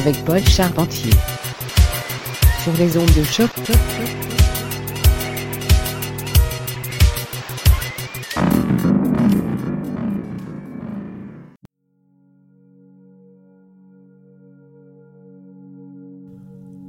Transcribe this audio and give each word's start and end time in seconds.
avec 0.00 0.24
Paul 0.24 0.42
Charpentier 0.46 1.12
sur 2.62 2.72
les 2.78 2.96
ondes 2.96 3.12
de 3.14 3.22
choc. 3.22 3.50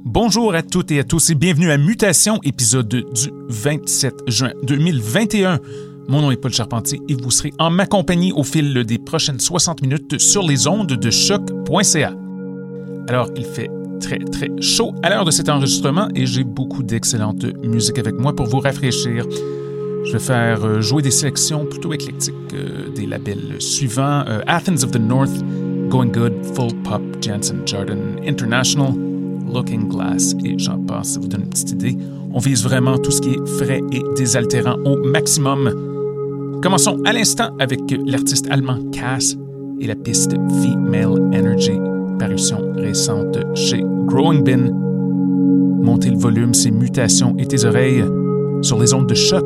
Bonjour 0.04 0.54
à 0.54 0.62
toutes 0.62 0.90
et 0.92 1.00
à 1.00 1.04
tous 1.04 1.30
et 1.30 1.34
bienvenue 1.34 1.70
à 1.70 1.76
Mutation, 1.76 2.40
épisode 2.44 2.88
du 2.88 3.30
27 3.48 4.14
juin 4.28 4.52
2021. 4.62 5.60
Mon 6.08 6.22
nom 6.22 6.30
est 6.30 6.36
Paul 6.36 6.52
Charpentier 6.52 7.00
et 7.10 7.14
vous 7.14 7.30
serez 7.30 7.52
en 7.58 7.70
ma 7.70 7.84
compagnie 7.84 8.32
au 8.32 8.42
fil 8.42 8.84
des 8.84 8.98
prochaines 8.98 9.40
60 9.40 9.82
minutes 9.82 10.18
sur 10.18 10.42
les 10.42 10.66
ondes 10.66 10.92
de 10.92 11.10
choc.ca. 11.10 12.14
Alors, 13.08 13.28
il 13.36 13.44
fait 13.44 13.70
très 14.00 14.18
très 14.18 14.50
chaud 14.60 14.94
à 15.02 15.10
l'heure 15.10 15.24
de 15.24 15.30
cet 15.30 15.48
enregistrement 15.48 16.08
et 16.14 16.26
j'ai 16.26 16.44
beaucoup 16.44 16.82
d'excellente 16.82 17.44
musique 17.64 17.98
avec 17.98 18.14
moi 18.14 18.34
pour 18.34 18.46
vous 18.46 18.58
rafraîchir. 18.58 19.26
Je 20.04 20.12
vais 20.12 20.18
faire 20.18 20.64
euh, 20.64 20.80
jouer 20.80 21.00
des 21.02 21.12
sélections 21.12 21.64
plutôt 21.64 21.92
éclectiques 21.92 22.34
euh, 22.54 22.88
des 22.94 23.06
labels 23.06 23.60
suivants 23.60 24.24
euh, 24.26 24.40
Athens 24.48 24.82
of 24.82 24.90
the 24.90 24.98
North, 25.00 25.30
Going 25.88 26.08
Good, 26.08 26.32
Full 26.54 26.74
Pop, 26.82 27.02
Jansen 27.20 27.62
Jordan 27.64 28.16
International, 28.26 28.92
Looking 29.52 29.88
Glass 29.88 30.34
et 30.44 30.58
j'en 30.58 30.78
passe, 30.78 31.10
ça 31.10 31.20
vous 31.20 31.28
donne 31.28 31.42
une 31.42 31.50
petite 31.50 31.70
idée. 31.70 31.96
On 32.32 32.38
vise 32.38 32.64
vraiment 32.64 32.98
tout 32.98 33.12
ce 33.12 33.20
qui 33.20 33.30
est 33.30 33.46
frais 33.58 33.80
et 33.92 34.02
désaltérant 34.16 34.76
au 34.84 34.96
maximum. 34.96 36.60
Commençons 36.62 37.00
à 37.04 37.12
l'instant 37.12 37.50
avec 37.58 37.80
l'artiste 38.04 38.48
allemand 38.50 38.78
Cass 38.92 39.36
et 39.80 39.86
la 39.86 39.94
piste 39.94 40.32
Female 40.32 41.20
Energy, 41.34 41.78
récente 42.26 43.38
chez 43.54 43.82
Growing 44.06 44.44
Bin. 44.44 44.70
Montez 45.82 46.10
le 46.10 46.18
volume, 46.18 46.54
ses 46.54 46.70
mutations 46.70 47.34
et 47.38 47.46
tes 47.46 47.64
oreilles 47.64 48.04
sur 48.62 48.80
les 48.80 48.94
ondes 48.94 49.08
de 49.08 49.14
choc. 49.14 49.44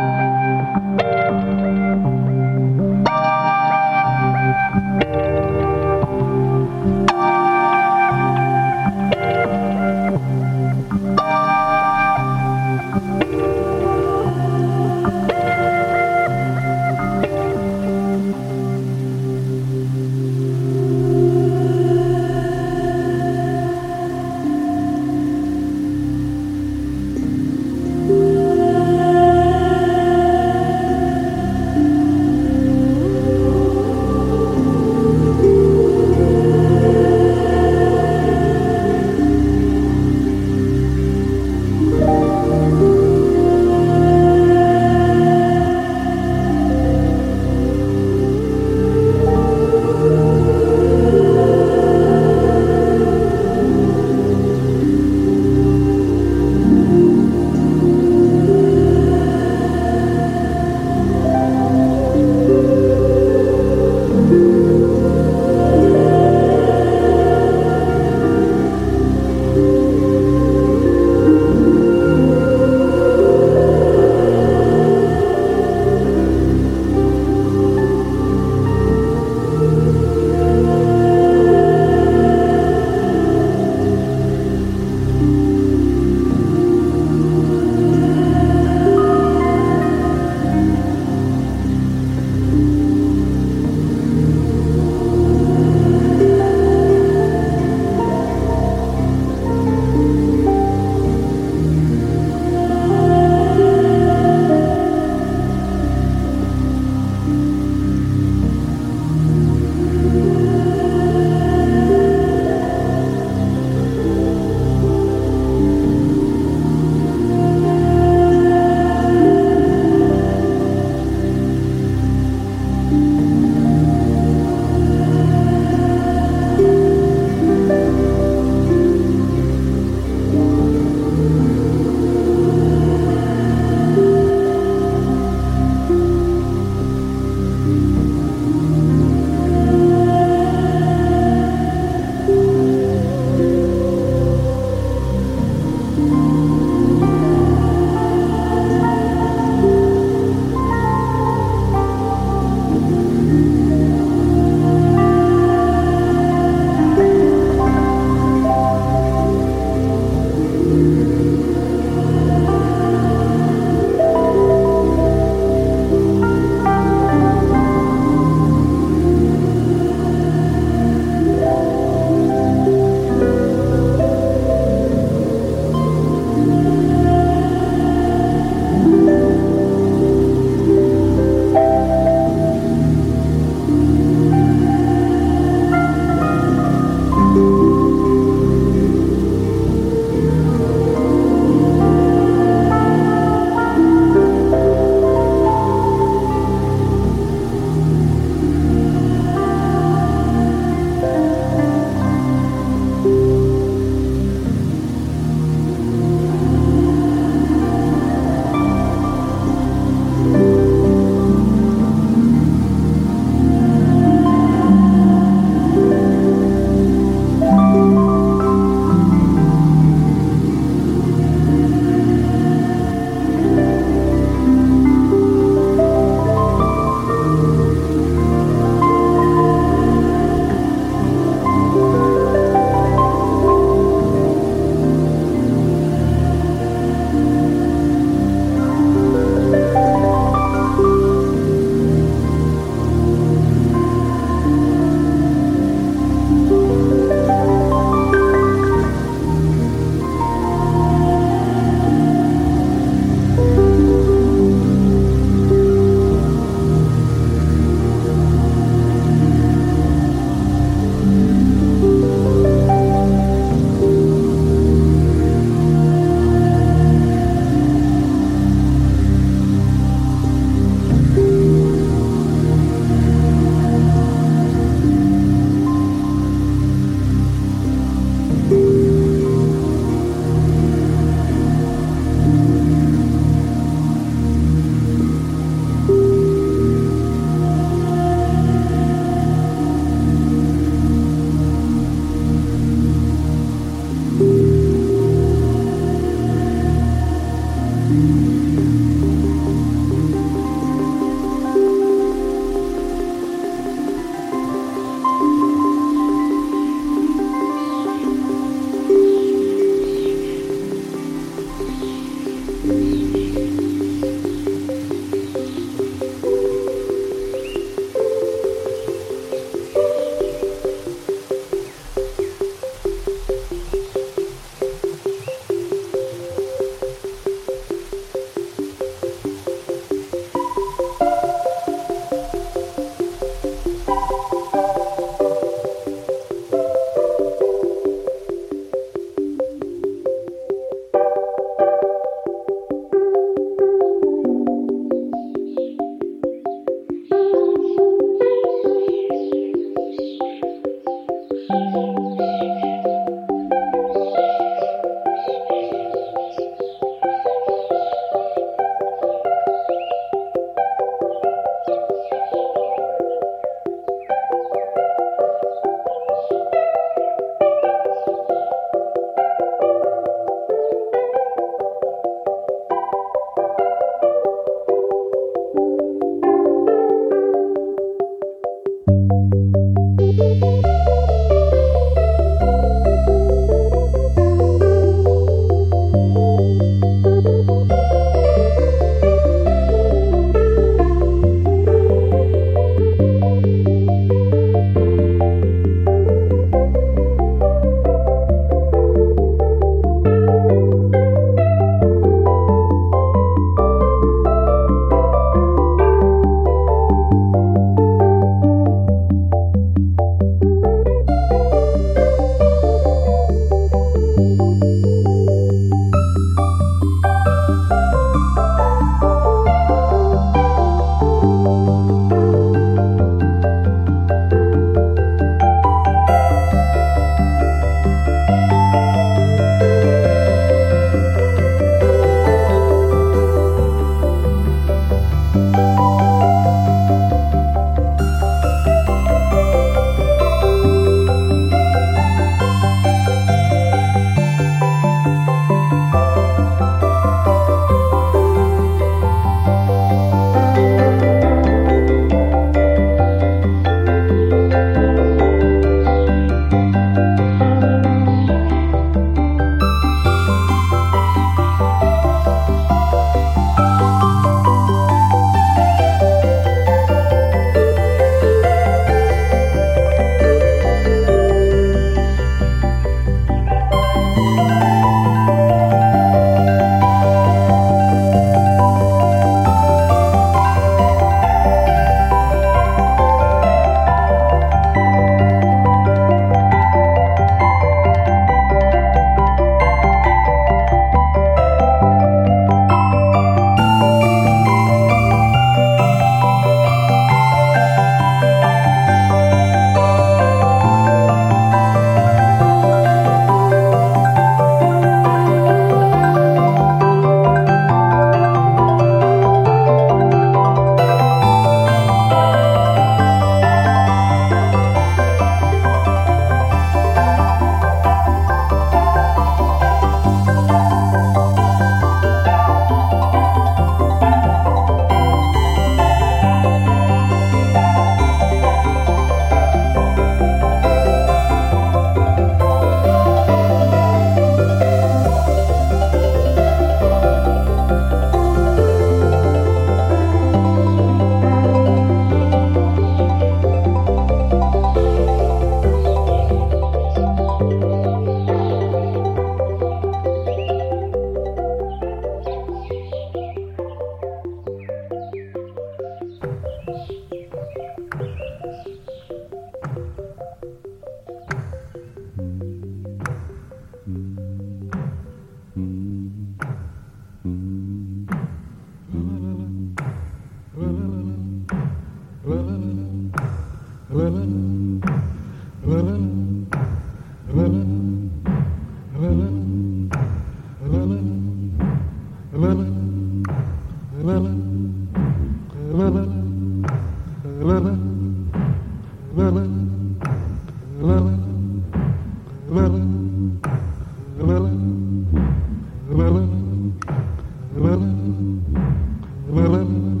Thank 599.71 599.85
you. 599.85 600.00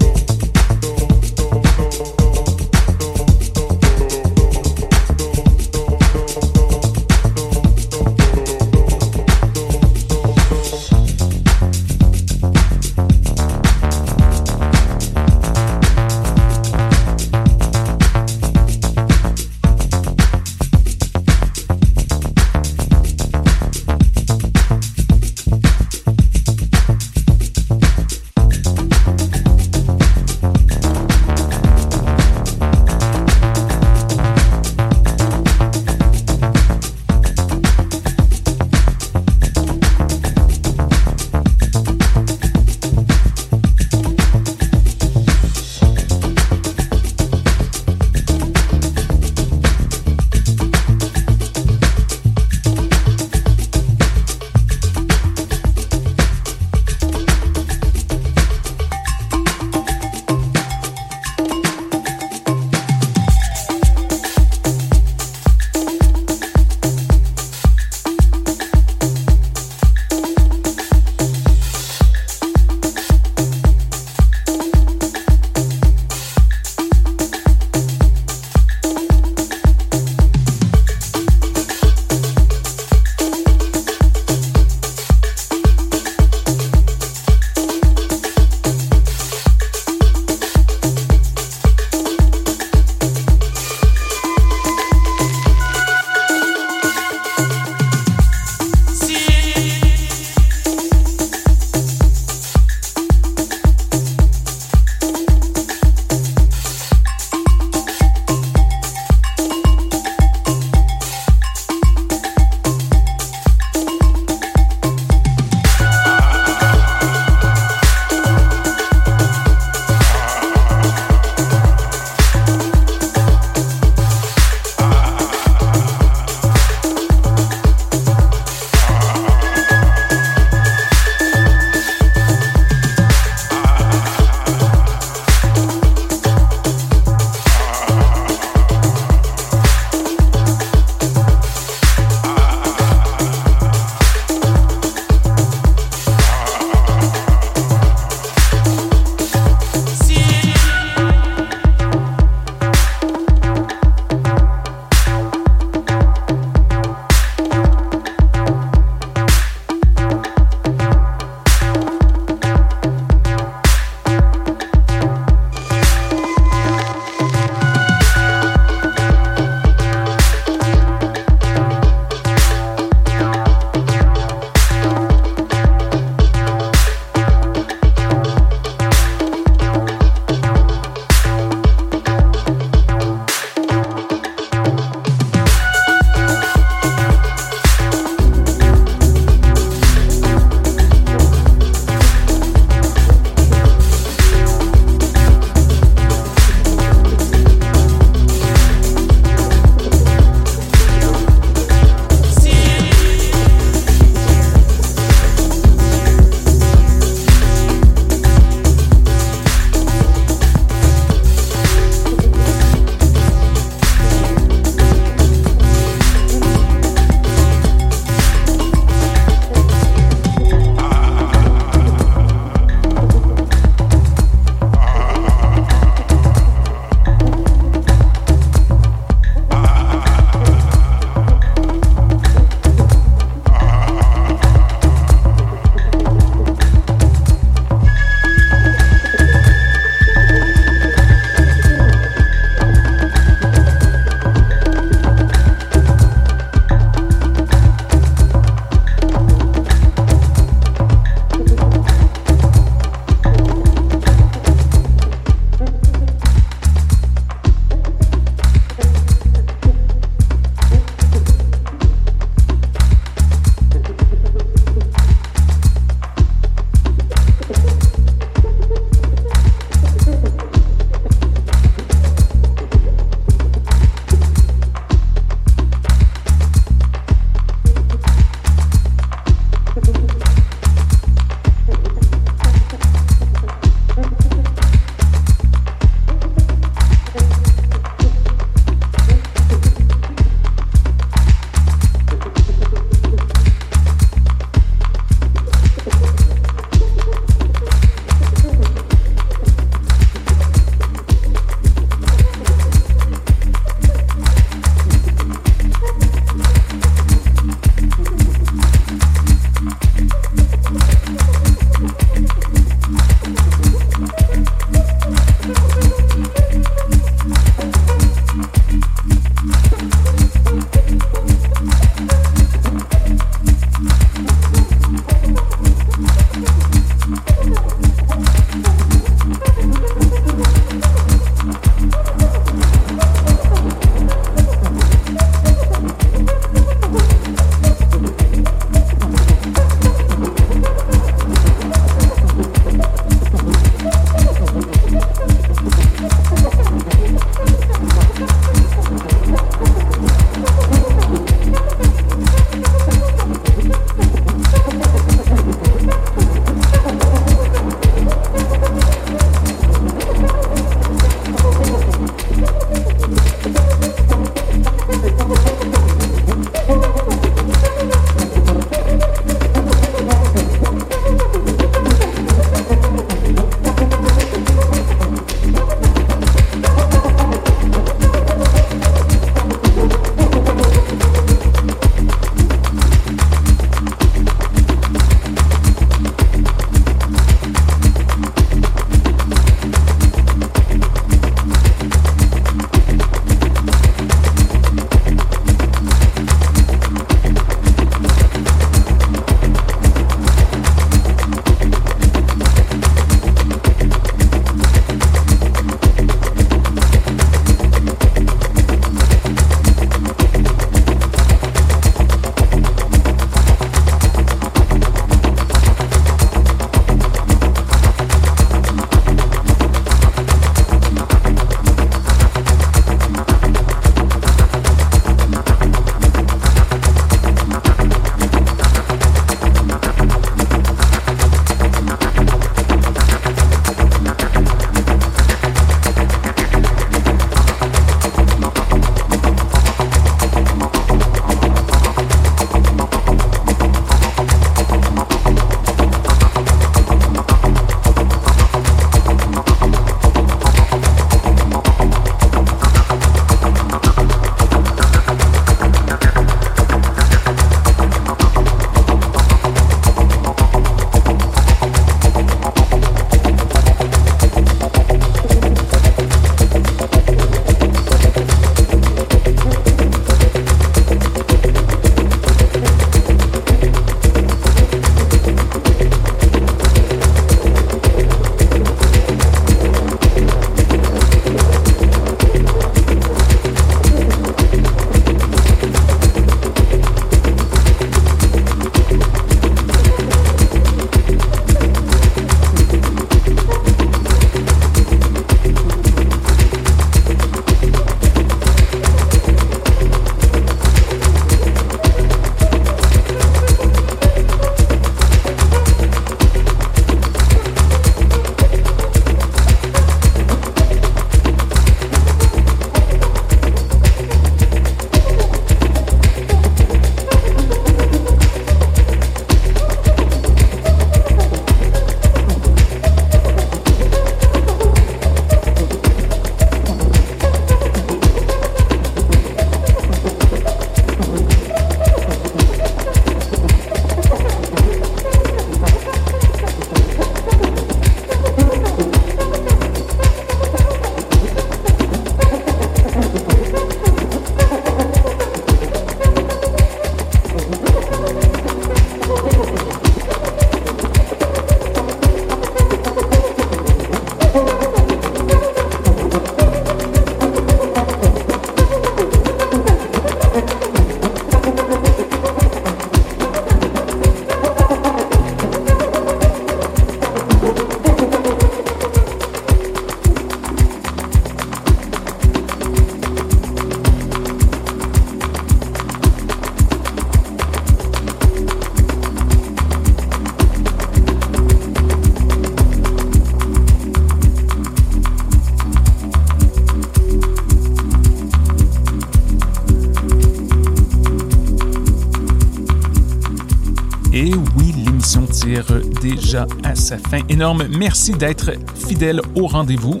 À 596.36 596.74
sa 596.74 596.96
fin. 596.98 597.20
Énorme 597.28 597.64
merci 597.68 598.12
d'être 598.12 598.52
fidèle 598.74 599.20
au 599.34 599.46
rendez-vous. 599.46 600.00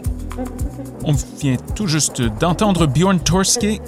On 1.04 1.12
vient 1.38 1.56
tout 1.74 1.86
juste 1.86 2.22
d'entendre 2.22 2.86
Bjorn 2.86 3.18
Torske. 3.18 3.80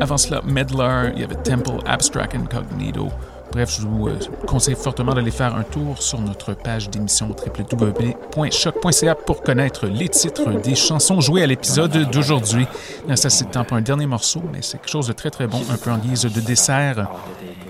Avant 0.00 0.16
cela, 0.16 0.40
Medlar, 0.44 1.08
il 1.14 1.20
y 1.20 1.24
avait 1.24 1.34
Temple, 1.36 1.78
Abstract 1.86 2.36
Incognito. 2.36 3.08
Bref, 3.52 3.76
je 3.80 3.86
vous 3.86 4.08
euh, 4.08 4.18
conseille 4.48 4.74
fortement 4.74 5.14
d'aller 5.14 5.30
faire 5.30 5.54
un 5.54 5.62
tour 5.62 6.02
sur 6.02 6.20
notre 6.20 6.54
page 6.54 6.90
d'émission 6.90 7.28
www.choc.ca 7.28 9.14
pour 9.14 9.42
connaître 9.42 9.86
les 9.86 10.08
titres 10.08 10.60
des 10.60 10.74
chansons 10.74 11.20
jouées 11.20 11.44
à 11.44 11.46
l'épisode 11.46 12.10
d'aujourd'hui. 12.10 12.66
Ça, 13.14 13.30
c'est 13.30 13.44
temps 13.52 13.64
pour 13.64 13.76
un 13.76 13.82
dernier 13.82 14.06
morceau, 14.06 14.42
mais 14.52 14.58
c'est 14.60 14.78
quelque 14.78 14.90
chose 14.90 15.06
de 15.06 15.12
très 15.12 15.30
très 15.30 15.46
bon, 15.46 15.62
un 15.70 15.76
peu 15.76 15.90
en 15.90 15.98
guise 15.98 16.22
de 16.22 16.40
dessert. 16.40 17.08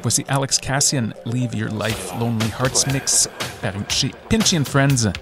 Voici 0.00 0.24
Alex 0.28 0.58
Cassian, 0.58 1.08
Leave 1.26 1.54
Your 1.54 1.70
Life 1.70 2.14
Lonely 2.18 2.50
Hearts 2.58 2.86
Mix, 2.90 3.28
chez 3.88 4.10
Pinchy 4.28 4.58
and 4.58 4.64
Friends. 4.64 5.12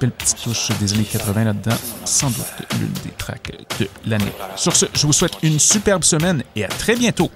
Belle 0.00 0.10
petite 0.10 0.42
touche 0.42 0.68
des 0.80 0.92
années 0.92 1.04
80 1.04 1.44
là-dedans, 1.44 1.76
sans 2.04 2.28
doute 2.28 2.44
l'une 2.78 2.92
des 3.04 3.10
tracks 3.16 3.52
de 3.78 3.88
l'année. 4.06 4.32
Sur 4.56 4.74
ce, 4.74 4.86
je 4.94 5.06
vous 5.06 5.12
souhaite 5.12 5.36
une 5.42 5.58
superbe 5.58 6.02
semaine 6.02 6.42
et 6.56 6.64
à 6.64 6.68
très 6.68 6.96
bientôt. 6.96 7.30